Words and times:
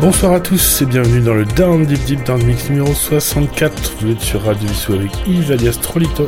Bonsoir 0.00 0.32
à 0.32 0.40
tous 0.40 0.80
et 0.80 0.86
bienvenue 0.86 1.20
dans 1.20 1.34
le 1.34 1.44
Down 1.44 1.84
Deep 1.84 2.02
Deep 2.04 2.24
Down 2.24 2.42
Mix 2.44 2.70
numéro 2.70 2.94
64. 2.94 3.96
Vous 4.00 4.10
êtes 4.10 4.22
sur 4.22 4.42
Radio 4.42 4.66
Vissou 4.66 4.94
avec 4.94 5.10
Yves 5.26 5.52
alias 5.52 5.78
Trolito. 5.82 6.24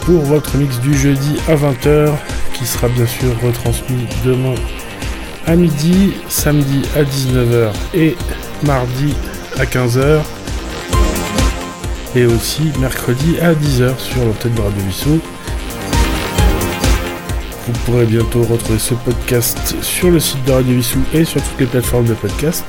Pour 0.00 0.22
votre 0.22 0.56
mix 0.56 0.80
du 0.80 0.92
jeudi 0.92 1.36
à 1.46 1.54
20h, 1.54 2.10
qui 2.52 2.66
sera 2.66 2.88
bien 2.88 3.06
sûr 3.06 3.30
retransmis 3.44 4.08
demain 4.24 4.56
à 5.46 5.54
midi, 5.54 6.14
samedi 6.28 6.82
à 6.96 7.04
19h 7.04 7.70
et 7.94 8.16
mardi 8.64 9.14
à 9.56 9.64
15h. 9.64 10.20
Et 12.16 12.26
aussi 12.26 12.72
mercredi 12.80 13.38
à 13.38 13.54
10h 13.54 13.96
sur 14.00 14.24
l'antenne 14.24 14.54
de 14.54 14.60
Radio 14.60 14.82
Vissou. 14.84 15.20
Pourrez 17.84 18.06
bientôt 18.06 18.42
retrouver 18.42 18.78
ce 18.78 18.94
podcast 18.94 19.74
sur 19.82 20.10
le 20.10 20.18
site 20.18 20.44
de 20.44 20.52
Radio 20.52 20.74
Vissou 20.74 21.00
et 21.12 21.24
sur 21.24 21.42
toutes 21.42 21.60
les 21.60 21.66
plateformes 21.66 22.06
de 22.06 22.14
podcast. 22.14 22.64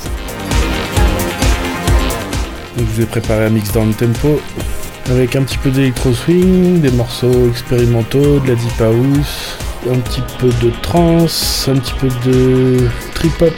Donc, 2.78 2.88
je 2.88 2.94
vous 2.96 3.02
ai 3.02 3.06
préparé 3.06 3.46
un 3.46 3.50
mix 3.50 3.72
dans 3.72 3.86
le 3.86 3.94
tempo 3.94 4.40
avec 5.10 5.36
un 5.36 5.44
petit 5.44 5.58
peu 5.58 5.72
d'électro 5.72 6.14
swing, 6.14 6.82
des 6.82 6.92
morceaux 6.92 7.50
expérimentaux, 7.50 8.40
de 8.40 8.48
la 8.50 8.56
deep 8.56 8.82
house, 8.82 9.58
un 9.90 10.00
petit 10.00 10.24
peu 10.40 10.50
de 10.66 10.72
trance, 10.82 11.70
un 11.72 11.78
petit 11.78 11.94
peu 12.00 12.08
de 12.30 12.88
trip 13.14 13.42
hop 13.42 13.54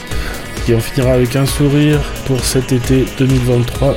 et 0.69 0.75
on 0.75 0.79
finira 0.79 1.13
avec 1.13 1.35
un 1.35 1.45
sourire 1.45 2.01
pour 2.25 2.43
cet 2.43 2.71
été 2.71 3.05
2023 3.17 3.95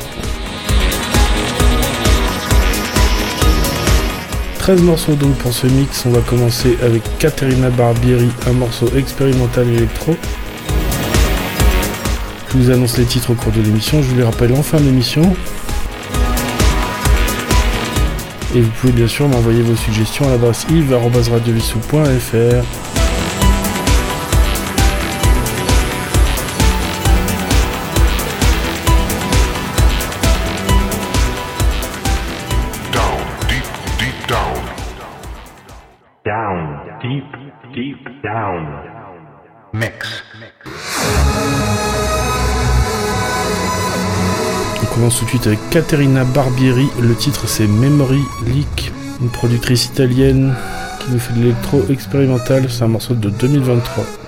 13 4.60 4.82
morceaux 4.82 5.14
donc 5.14 5.34
pour 5.36 5.54
ce 5.54 5.66
mix. 5.66 6.04
On 6.04 6.10
va 6.10 6.20
commencer 6.20 6.76
avec 6.82 7.02
Caterina 7.18 7.70
Barbieri, 7.70 8.28
un 8.46 8.52
morceau 8.52 8.88
expérimental 8.94 9.66
électro. 9.66 10.14
Je 12.50 12.58
vous 12.58 12.70
annonce 12.70 12.98
les 12.98 13.06
titres 13.06 13.30
au 13.30 13.34
cours 13.34 13.52
de 13.52 13.62
l'émission, 13.62 14.02
je 14.02 14.08
vous 14.08 14.16
les 14.16 14.22
rappelle 14.22 14.52
en 14.52 14.62
fin 14.62 14.78
d'émission. 14.78 15.22
Et 18.54 18.60
vous 18.60 18.70
pouvez 18.80 18.92
bien 18.92 19.08
sûr 19.08 19.26
m'envoyer 19.28 19.62
vos 19.62 19.76
suggestions 19.76 20.28
à 20.28 20.32
l'adresse 20.32 20.66
yves.radiovissou.fr. 20.68 22.89
Down, 36.30 36.78
deep, 37.02 37.24
deep 37.74 38.22
down. 38.22 38.64
Mix. 39.72 40.22
On 44.80 44.94
commence 44.94 45.18
tout 45.18 45.24
de 45.24 45.30
suite 45.30 45.48
avec 45.48 45.58
Caterina 45.70 46.22
Barbieri. 46.24 46.86
Le 47.02 47.16
titre 47.16 47.48
c'est 47.48 47.66
Memory 47.66 48.22
Leak, 48.46 48.92
une 49.20 49.30
productrice 49.30 49.86
italienne 49.86 50.54
qui 51.00 51.10
nous 51.10 51.18
fait 51.18 51.34
de 51.34 51.40
l'électro 51.40 51.82
expérimental. 51.90 52.70
C'est 52.70 52.84
un 52.84 52.88
morceau 52.88 53.14
de 53.14 53.28
2023. 53.28 54.19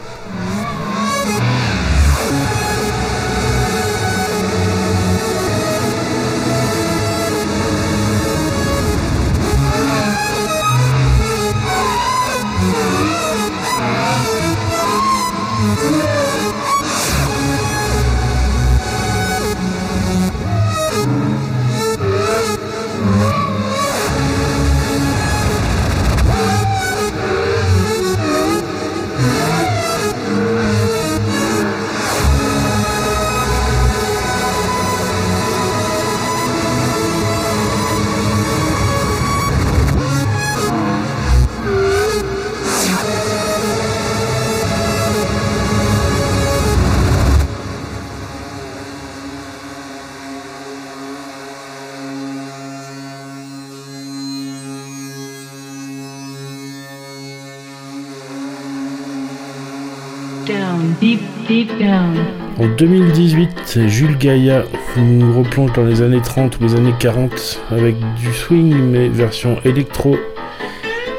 2018, 63.74 63.88
Jules 63.88 64.18
Gaïa 64.18 64.64
nous 64.96 65.38
replonge 65.38 65.72
dans 65.72 65.84
les 65.84 66.02
années 66.02 66.20
30 66.20 66.58
ou 66.58 66.64
les 66.64 66.74
années 66.74 66.94
40 66.98 67.60
avec 67.70 67.96
du 68.16 68.32
swing 68.32 68.74
mais 68.74 69.08
version 69.08 69.58
électro. 69.64 70.16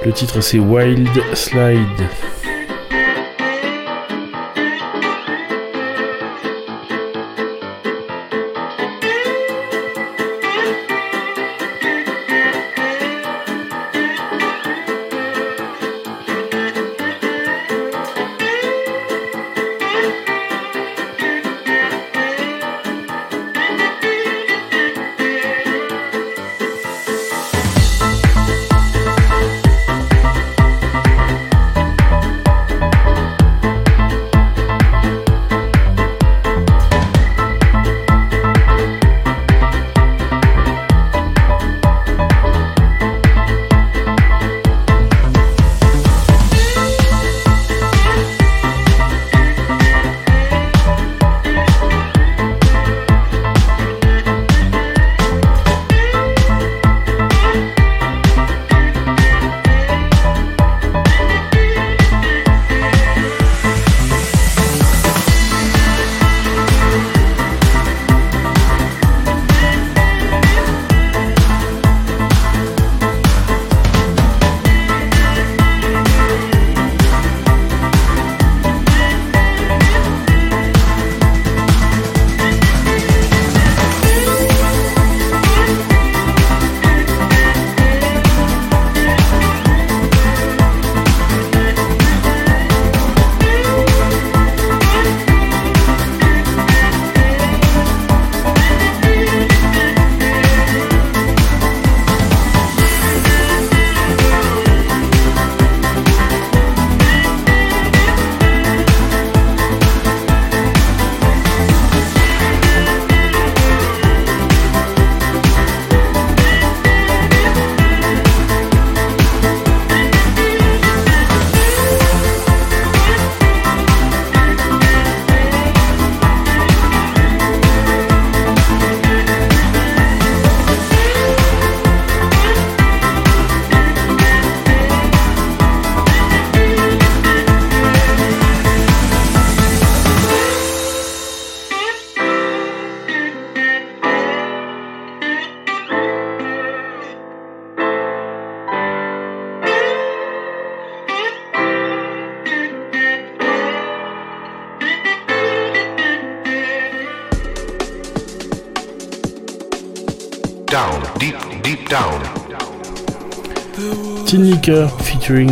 Le 0.06 0.12
titre 0.12 0.42
c'est 0.42 0.60
Wild 0.60 1.10
Slide. 1.34 2.33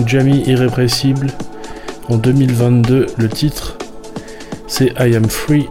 Jamie 0.06 0.44
Irrépressible. 0.47 1.27
En 2.09 2.18
2022, 2.18 3.06
le 3.18 3.29
titre, 3.29 3.77
c'est 4.68 4.91
I 5.00 5.15
Am 5.15 5.29
Free. 5.29 5.69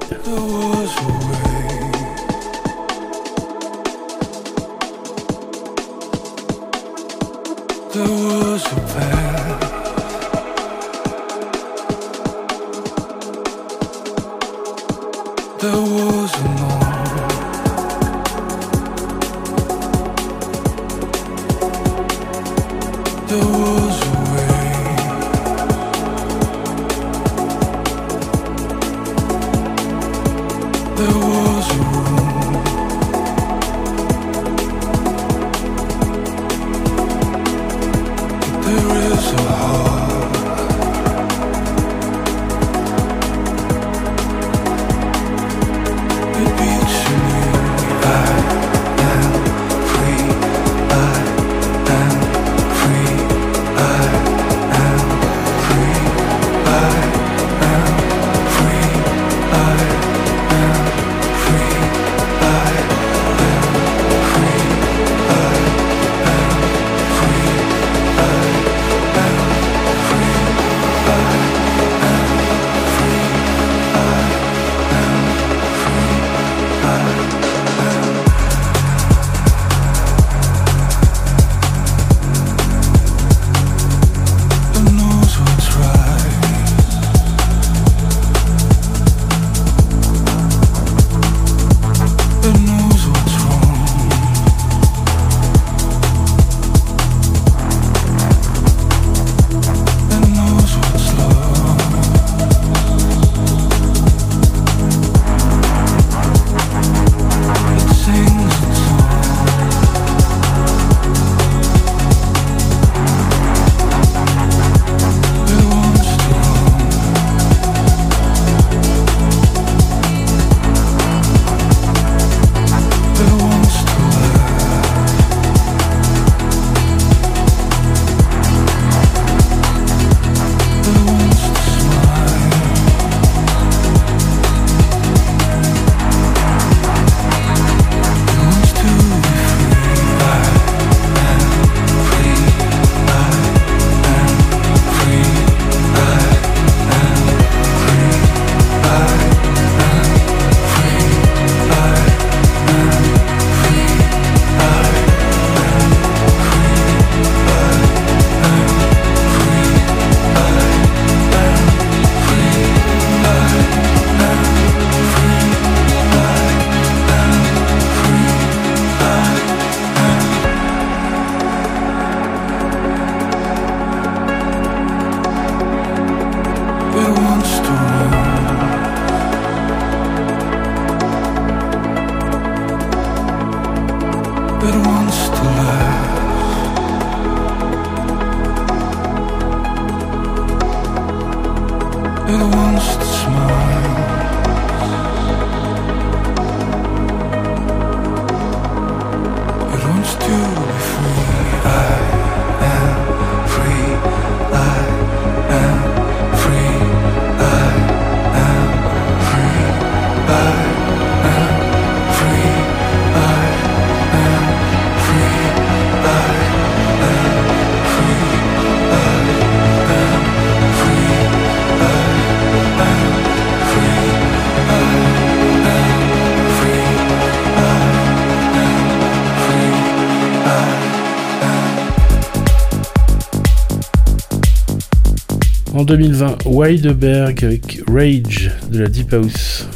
2020, 235.91 236.45
Weideberg 236.47 237.45
avec 237.45 237.81
Rage 237.89 238.53
de 238.71 238.79
la 238.79 238.89
Deep 238.89 239.13
House. 239.13 239.67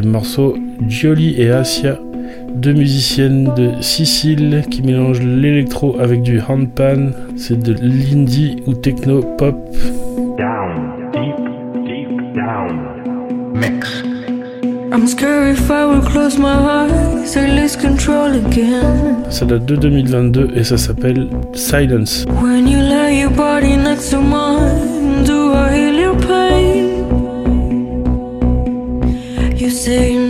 morceau, 0.00 0.56
Gioli 0.88 1.34
et 1.38 1.50
Asia, 1.50 1.98
deux 2.54 2.72
musiciennes 2.72 3.50
de 3.56 3.70
Sicile 3.80 4.64
qui 4.70 4.82
mélangent 4.82 5.22
l'électro 5.22 5.96
avec 6.00 6.22
du 6.22 6.40
handpan, 6.40 7.10
c'est 7.36 7.58
de 7.58 7.74
l'indie 7.74 8.56
ou 8.66 8.74
techno 8.74 9.22
pop. 9.36 9.56
Down, 10.38 11.10
deep, 11.12 11.36
deep 11.84 12.34
down. 12.34 12.80
Mix. 13.54 14.02
I'm 14.92 15.06
scared 15.06 15.56
if 15.56 15.70
I 15.70 15.86
will 15.86 16.02
close 16.02 16.38
my 16.38 16.52
eyes, 16.52 17.34
lose 17.36 17.76
control 17.76 18.34
again. 18.34 19.24
Ça 19.30 19.46
date 19.46 19.64
de 19.64 19.76
2022 19.76 20.50
et 20.54 20.64
ça 20.64 20.76
s'appelle 20.76 21.28
Silence. 21.54 22.26
When 22.42 22.68
you 22.68 22.78
lay 22.78 23.20
your 23.20 23.30
body 23.30 23.76
next 23.76 24.10
to 24.10 24.20
mine, 24.20 25.24
do 25.24 25.52
I 25.52 26.01
same 29.82 30.21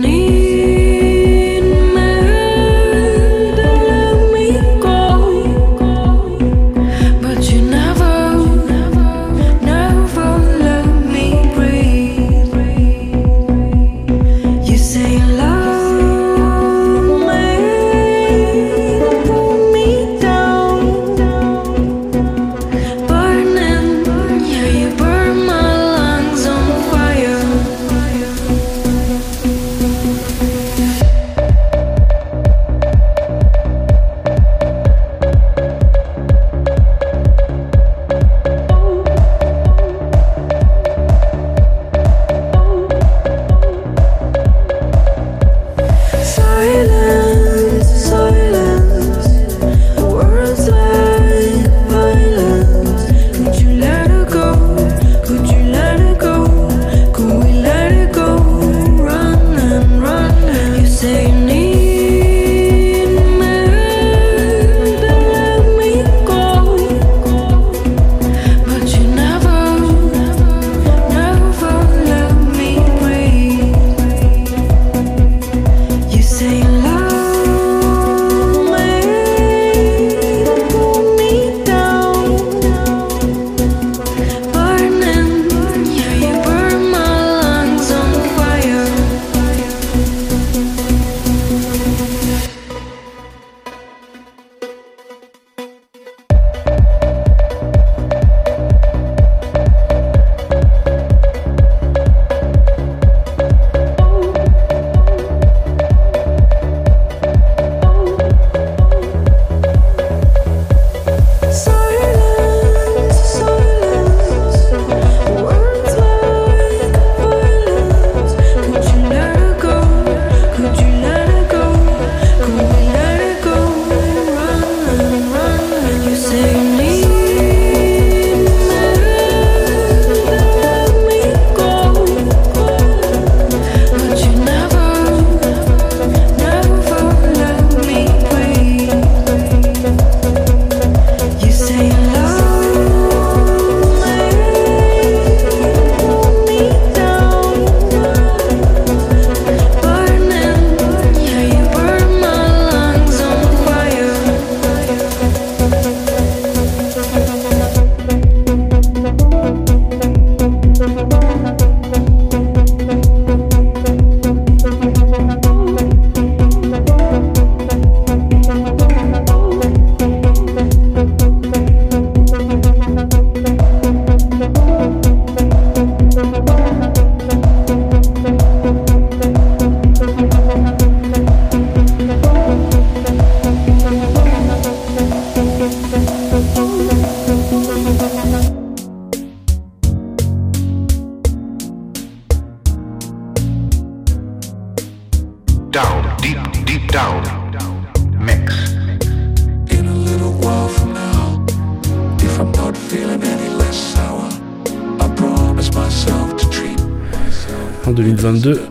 en 207.85 207.91
2022, 207.91 208.61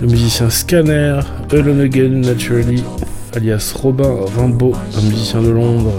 le 0.00 0.06
musicien 0.06 0.50
Scanner, 0.50 1.20
Alone 1.50 1.88
Naturally, 2.20 2.82
alias 3.34 3.74
Robin 3.82 4.26
Rimbaud, 4.36 4.74
un 4.96 5.02
musicien 5.02 5.42
de 5.42 5.50
Londres, 5.50 5.94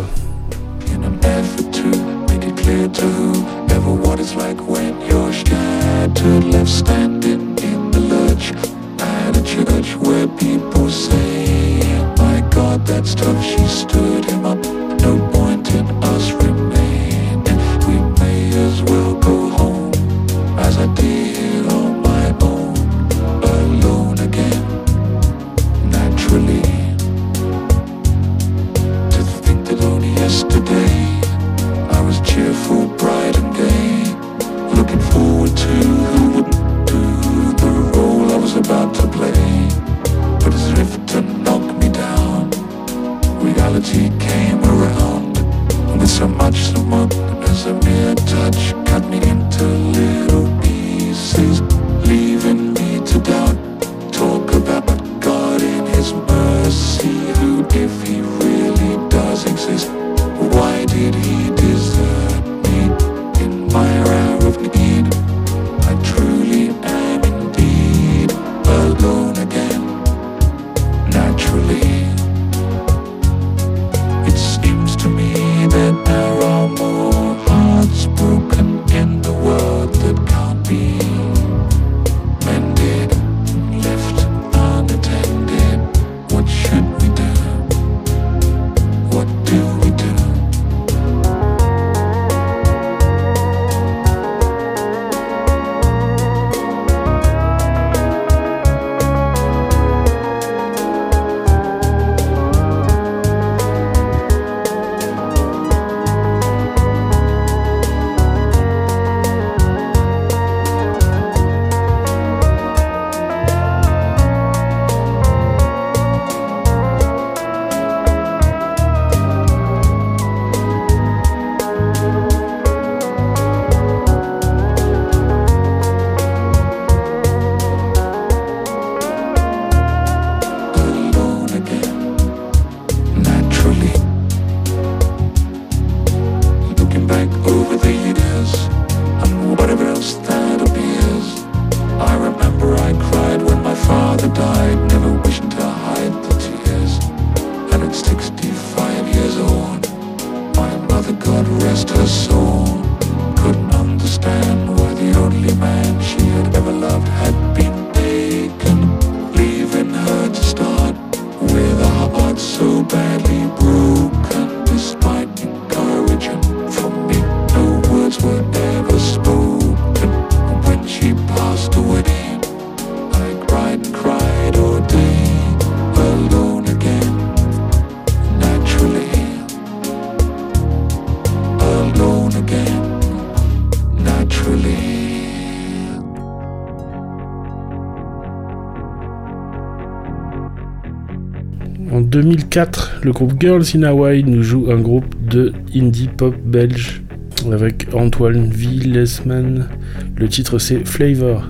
2004, 192.21 192.99
le 193.03 193.13
groupe 193.13 193.39
Girls 193.39 193.63
in 193.75 193.83
Hawaii 193.83 194.25
nous 194.25 194.43
joue 194.43 194.69
un 194.69 194.81
groupe 194.81 195.15
de 195.29 195.53
indie 195.73 196.09
pop 196.09 196.35
belge 196.45 197.01
avec 197.49 197.87
Antoine 197.93 198.49
Villesman. 198.49 199.69
Le 200.17 200.27
titre 200.27 200.59
c'est 200.59 200.85
Flavor. 200.85 201.45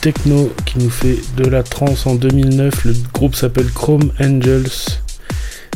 Techno 0.00 0.50
qui 0.64 0.78
nous 0.78 0.90
fait 0.90 1.18
de 1.36 1.44
la 1.44 1.62
trance 1.62 2.06
en 2.06 2.14
2009. 2.14 2.84
Le 2.84 2.94
groupe 3.12 3.34
s'appelle 3.34 3.70
Chrome 3.70 4.12
Angels 4.18 4.70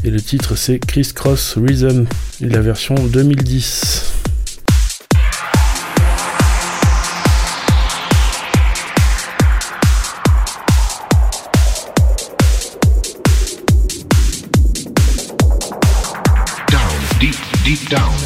et 0.02 0.10
le 0.10 0.20
titre 0.20 0.56
c'est 0.56 0.78
Criss 0.78 1.12
Cross 1.12 1.58
Rhythm 1.58 2.06
la 2.40 2.60
version 2.60 2.94
2010. 2.94 4.12
Down, 16.70 16.80
deep, 17.20 17.36
deep 17.64 17.90
down. 17.90 18.23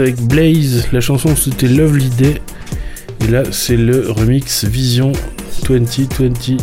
avec 0.00 0.16
Blaze. 0.16 0.88
La 0.92 1.00
chanson 1.00 1.36
c'était 1.36 1.68
Lovely 1.68 2.08
Day. 2.10 2.40
Et 3.20 3.26
là 3.30 3.42
c'est 3.50 3.76
le 3.76 4.10
remix 4.10 4.64
Vision 4.64 5.12
2020. 5.68 6.54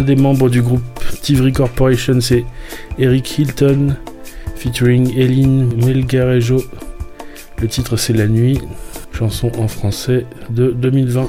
un 0.00 0.02
des 0.02 0.16
membres 0.16 0.48
du 0.48 0.62
groupe 0.62 0.82
Tivry 1.20 1.52
Corporation, 1.52 2.22
c'est 2.22 2.46
Eric 2.98 3.38
Hilton, 3.38 3.96
featuring 4.56 5.14
Eline 5.14 5.68
Melgarejo. 5.84 6.64
Le 7.60 7.68
titre 7.68 7.98
c'est 7.98 8.14
La 8.14 8.26
Nuit, 8.26 8.58
chanson 9.12 9.52
en 9.58 9.68
français 9.68 10.24
de 10.48 10.70
2020. 10.70 11.28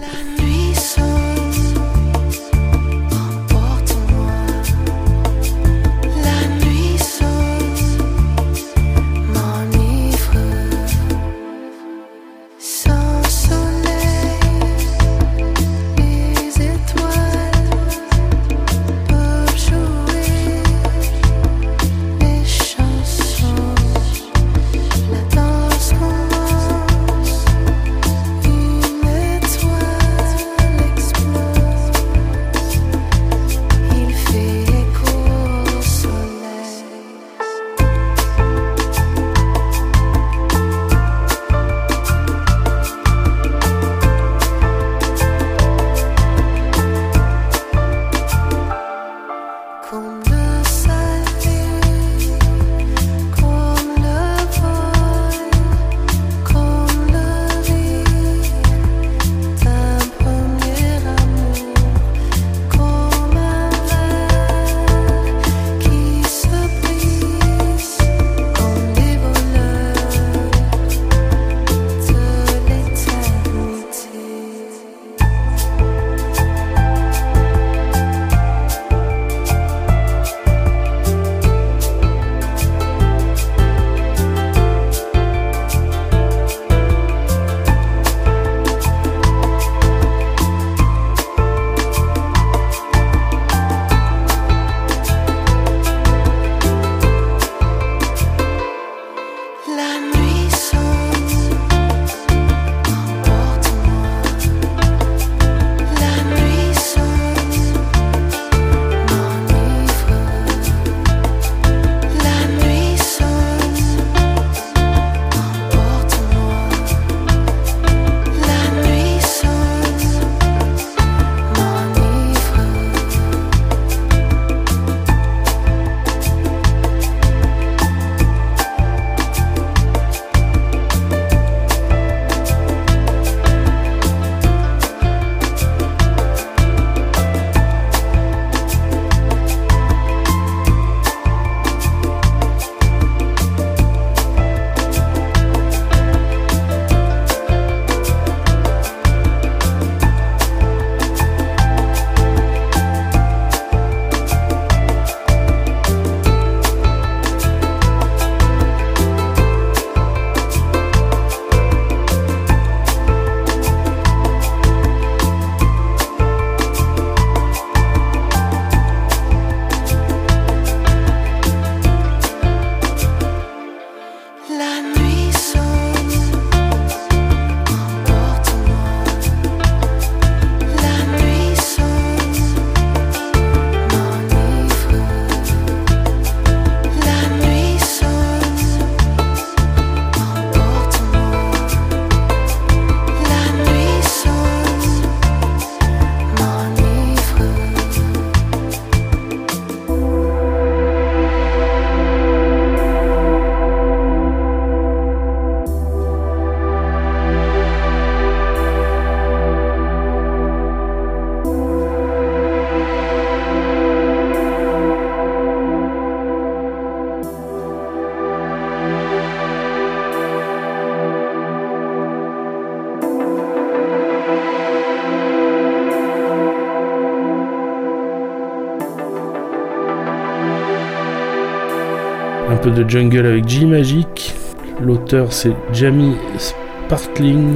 Peu 232.62 232.72
de 232.72 232.88
jungle 232.88 233.26
avec 233.26 233.47
G-Magic. 233.47 234.34
L'auteur 234.82 235.32
c'est 235.34 235.53
Jamie 235.74 236.16
Spartling, 236.38 237.55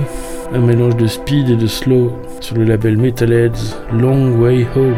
un 0.54 0.60
mélange 0.60 0.96
de 0.96 1.08
speed 1.08 1.50
et 1.50 1.56
de 1.56 1.68
slow 1.68 2.12
sur 2.40 2.56
le 2.58 2.64
label 2.64 2.98
Metalheads 2.98 3.76
Long 3.94 4.32
Way 4.40 4.66
Home. 4.76 4.96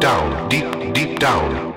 Down, 0.00 0.48
deep, 0.48 0.66
deep 0.94 1.18
down. 1.18 1.73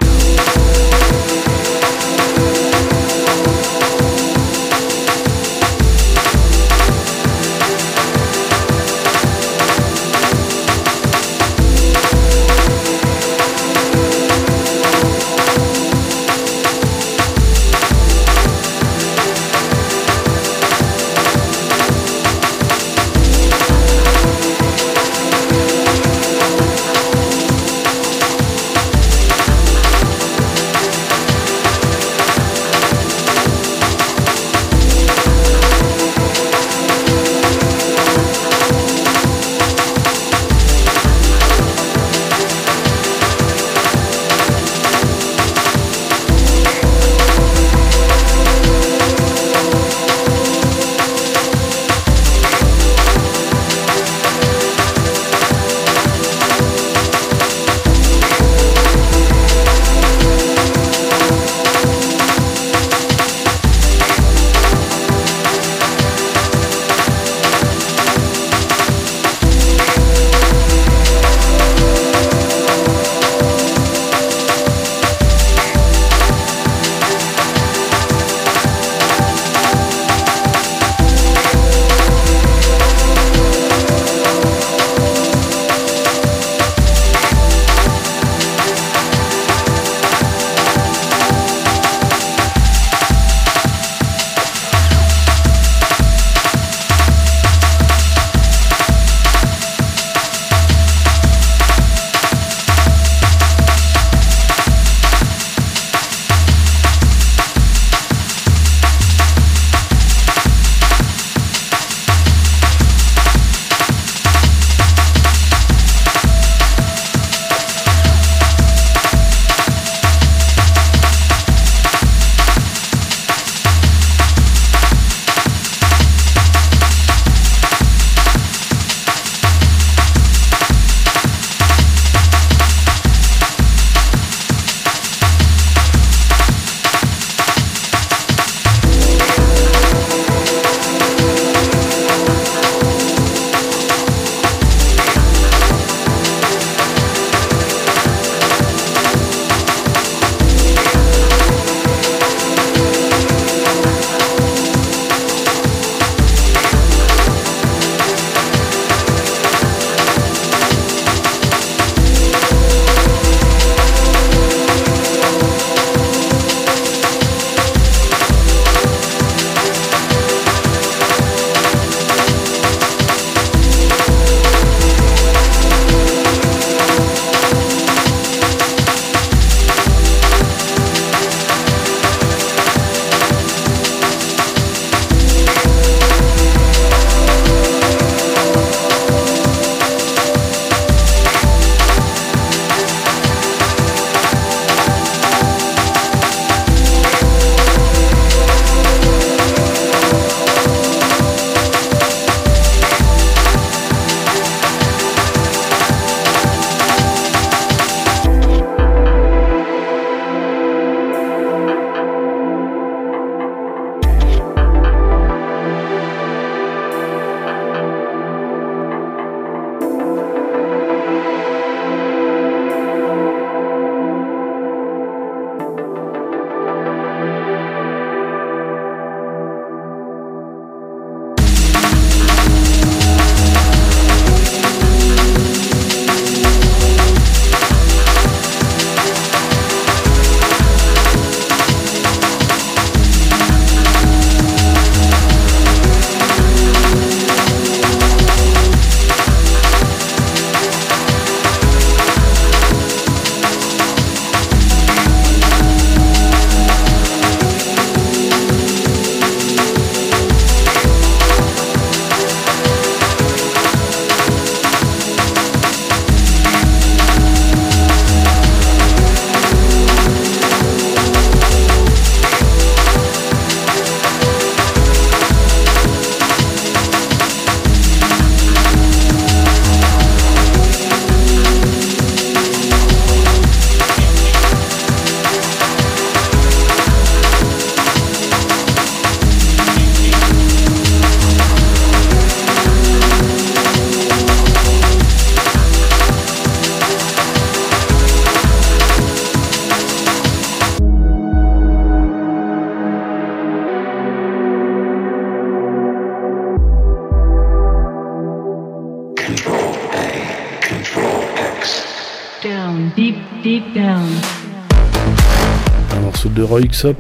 Morceau 316.58 316.88
de 316.88 316.94
Roy 316.94 316.96
Xop, 316.96 316.98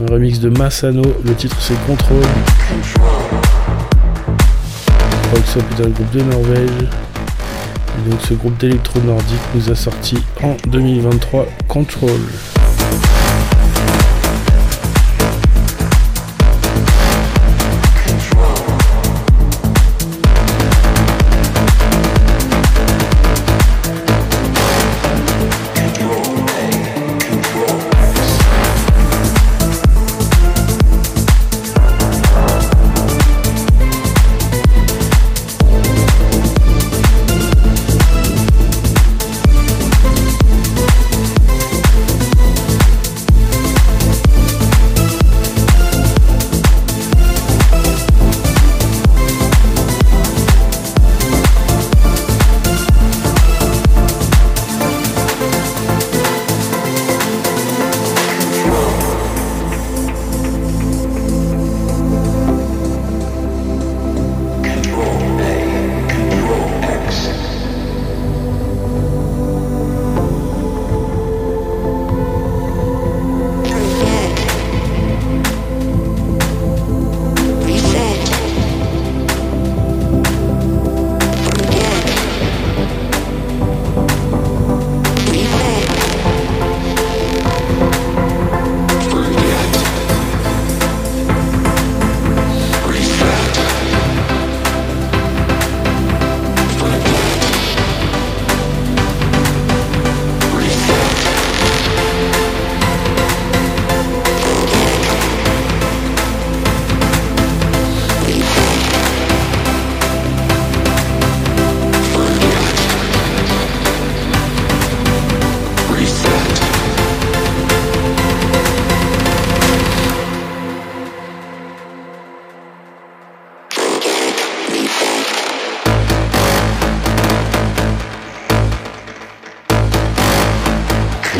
un 0.00 0.12
remix 0.12 0.40
de 0.40 0.48
Massano, 0.48 1.02
le 1.24 1.34
titre 1.34 1.56
c'est 1.60 1.78
Control. 1.86 2.22
Roy 5.30 5.40
Xop 5.40 5.62
est 5.78 5.84
un 5.84 5.90
groupe 5.90 6.10
de 6.10 6.22
Norvège. 6.22 6.70
Donc 8.08 8.20
ce 8.28 8.34
groupe 8.34 8.58
d'électro 8.58 9.00
nordique 9.00 9.40
nous 9.54 9.70
a 9.70 9.74
sorti 9.74 10.18
en 10.42 10.56
2023 10.68 11.46
Control. 11.68 12.20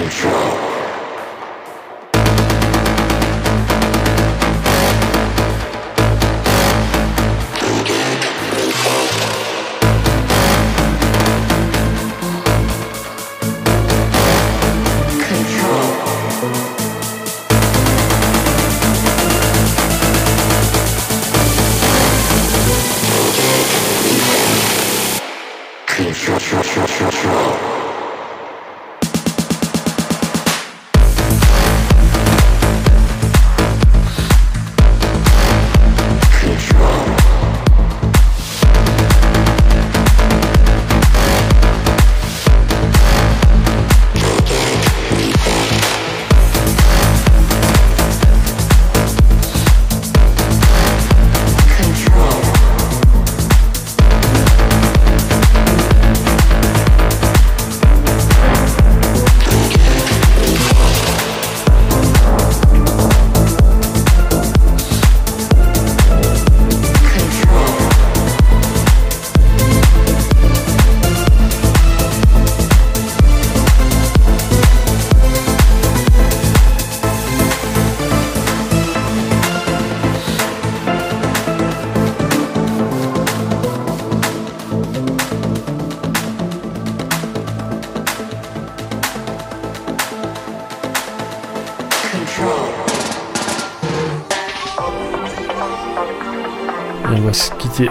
Et 0.08 0.65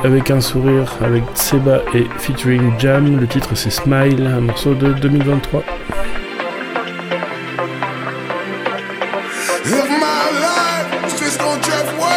avec 0.03 0.31
un 0.31 0.41
sourire 0.41 0.97
avec 1.01 1.23
Seba 1.35 1.81
et 1.93 2.05
featuring 2.17 2.71
Jam. 2.79 3.19
Le 3.19 3.27
titre 3.27 3.55
c'est 3.55 3.69
Smile, 3.69 4.25
un 4.25 4.41
morceau 4.41 4.73
de 4.73 4.93
2023. 4.93 5.63
Live 9.65 9.89
my 9.89 10.31
life, 10.41 11.03
it's 11.03 11.19
just 11.19 11.39
gon' 11.39 11.59
drift 11.61 12.14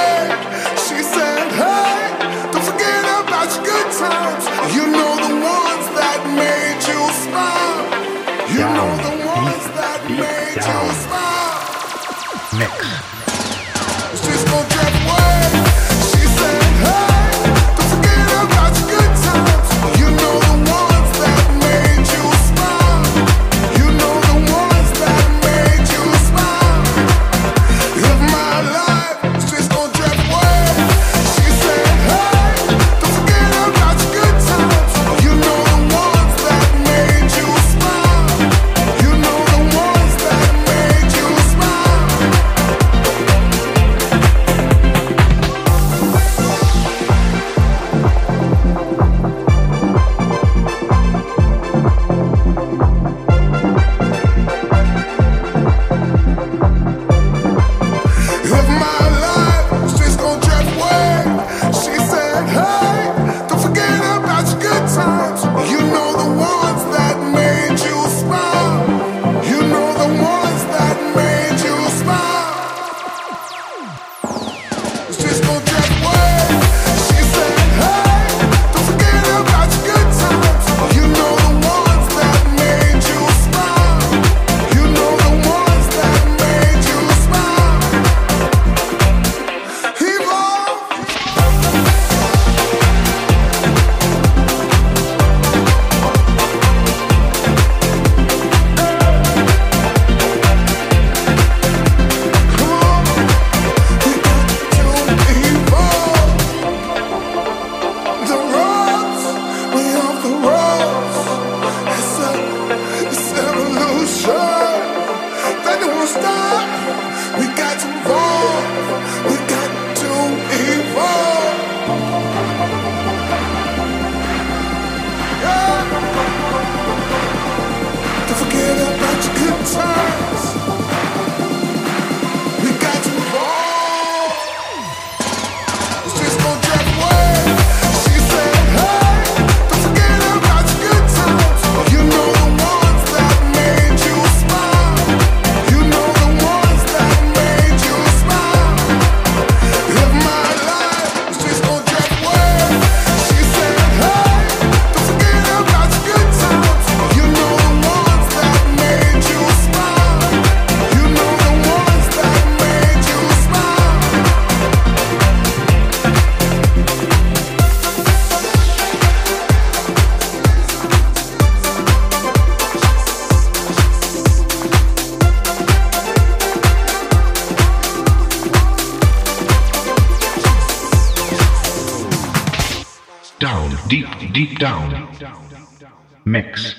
Mix. 186.28 186.76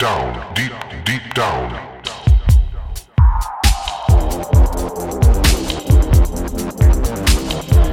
Down, 0.00 0.34
deep, 0.56 0.72
deep 1.06 1.22
down. 1.36 1.70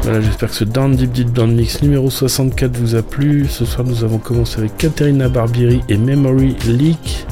Voilà, 0.02 0.22
j'espère 0.22 0.50
que 0.50 0.56
ce 0.56 0.64
Down 0.64 0.96
Deep 0.96 1.12
Deep 1.12 1.34
Down 1.34 1.54
Mix 1.56 1.84
numéro 1.84 2.10
64 2.10 2.76
vous 2.78 2.96
a 2.96 3.04
plu. 3.04 3.46
Ce 3.48 3.64
soir, 3.64 3.86
nous 3.86 4.04
avons 4.04 4.18
commencé 4.18 4.58
avec 4.58 4.76
Katerina 4.78 5.30
Barbieri 5.30 5.82
et 5.88 5.98
Memory 5.98 6.56
Leak. 6.66 7.28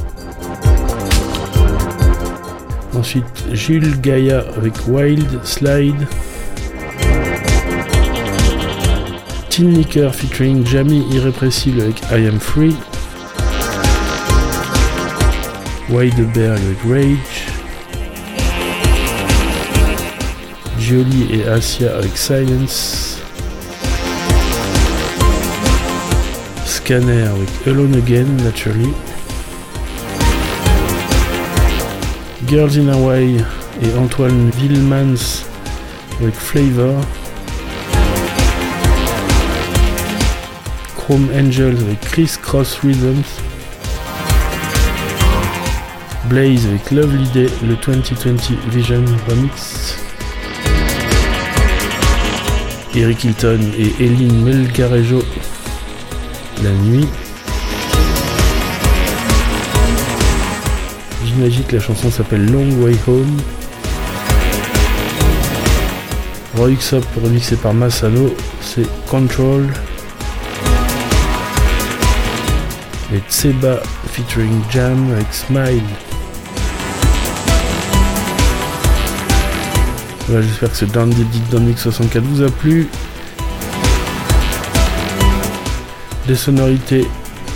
Ensuite, 2.94 3.26
Jules 3.52 4.00
Gaia 4.00 4.46
avec 4.58 4.74
Wild 4.88 5.44
Slide. 5.44 6.08
Tin 9.50 9.70
Licker 9.70 10.14
featuring 10.14 10.64
Jamie 10.68 11.04
Irrépressible 11.12 11.82
avec 11.82 12.00
I 12.12 12.28
Am 12.28 12.40
Free. 12.40 12.76
Weideberg 15.90 16.60
avec 16.60 16.78
Rage. 16.88 17.48
Jolie 20.80 21.28
et 21.32 21.48
Asia 21.48 21.96
avec 21.96 22.18
Silence. 22.18 23.20
Scanner 26.66 27.28
avec 27.28 27.50
Alone 27.68 27.96
Again, 27.96 28.26
naturally. 28.44 28.94
Girls 32.48 32.78
in 32.78 32.90
Hawaii 32.90 33.38
et 33.82 33.98
Antoine 33.98 34.50
Villemans 34.58 35.44
avec 36.20 36.34
Flavor. 36.34 37.00
Chrome 40.96 41.30
Angels 41.36 41.78
avec 41.82 42.02
Chris 42.02 42.38
Cross 42.42 42.80
Rhythms. 42.84 43.45
Blaze 46.30 46.66
avec 46.66 46.92
Lovely 46.92 47.28
Day, 47.30 47.48
le 47.62 47.76
2020 47.76 48.52
Vision 48.72 49.04
Remix. 49.28 49.98
Eric 52.96 53.24
Hilton 53.24 53.60
et 53.78 54.04
Eline 54.04 54.44
Melgarejo, 54.44 55.22
La 56.64 56.72
Nuit. 56.72 57.08
J'imagine 61.26 61.64
que 61.64 61.76
la 61.76 61.82
chanson 61.82 62.10
s'appelle 62.10 62.46
Long 62.52 62.72
Way 62.82 62.96
Home. 63.08 63.38
Roy 66.56 66.76
Xop 66.76 67.06
remixé 67.22 67.56
par 67.58 67.74
Massano, 67.74 68.34
c'est 68.62 68.88
Control. 69.08 69.68
Et 73.14 73.22
Tseba 73.30 73.82
featuring 74.12 74.62
Jam 74.72 75.12
avec 75.14 75.28
Smile. 75.32 75.84
Voilà, 80.28 80.42
j'espère 80.42 80.72
que 80.72 80.78
ce 80.78 80.86
Deep 80.86 81.50
Down 81.50 81.66
Mix 81.66 81.84
64 81.84 82.24
vous 82.24 82.42
a 82.42 82.50
plu. 82.50 82.88
Des 86.28 86.36
sonorités 86.36 87.06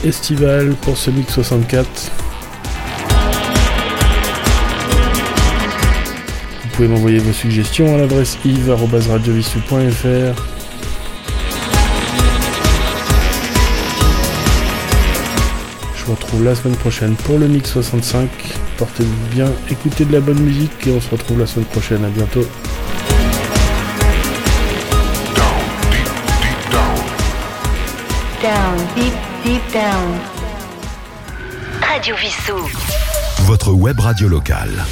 estivales 0.04 0.76
pour 0.82 0.96
ce 0.96 1.10
Mix 1.10 1.34
64. 1.34 1.90
Vous 6.64 6.70
pouvez 6.74 6.88
m'envoyer 6.88 7.18
vos 7.18 7.34
suggestions 7.34 7.96
à 7.96 7.98
l'adresse 7.98 8.38
yves.radiovisu.fr 8.46 10.59
vous 16.10 16.16
retrouve 16.16 16.44
la 16.44 16.56
semaine 16.56 16.76
prochaine 16.76 17.16
pour 17.16 17.38
le 17.38 17.48
Mix 17.48 17.72
65. 17.72 18.30
Portez-vous 18.78 19.28
bien, 19.32 19.46
écoutez 19.70 20.06
de 20.06 20.14
la 20.14 20.20
bonne 20.20 20.40
musique 20.40 20.88
et 20.88 20.92
on 20.92 21.00
se 21.00 21.10
retrouve 21.12 21.38
la 21.40 21.46
semaine 21.46 21.68
prochaine. 21.68 22.04
À 22.04 22.10
bientôt. 22.10 22.42
Down, 25.36 25.58
deep, 25.86 26.08
deep 26.42 26.72
down. 26.72 26.98
Down, 28.42 28.78
deep, 28.96 29.14
deep 29.46 29.62
down. 29.72 30.20
Radio 31.82 32.16
Vissou. 32.16 32.68
Votre 33.44 33.74
web 33.74 34.00
radio 34.00 34.28
locale. 34.28 34.84